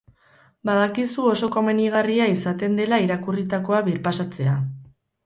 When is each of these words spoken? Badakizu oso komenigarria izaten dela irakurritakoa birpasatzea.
Badakizu 0.67 1.25
oso 1.33 1.49
komenigarria 1.55 2.27
izaten 2.37 2.79
dela 2.79 2.99
irakurritakoa 3.05 3.83
birpasatzea. 3.89 4.57